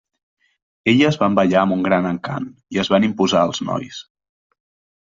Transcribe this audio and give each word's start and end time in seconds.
Elles 0.93 1.19
van 1.25 1.35
ballar 1.41 1.59
amb 1.65 1.75
un 1.77 1.83
gran 1.89 2.09
encant, 2.13 2.49
i 2.77 2.83
es 2.87 2.93
van 2.97 3.07
imposar 3.11 3.45
als 3.47 3.65
nois. 3.71 4.03